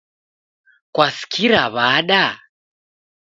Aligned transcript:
Kwaw'asikira 0.93 1.61
wada? 1.75 2.23